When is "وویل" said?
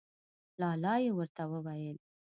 1.51-1.97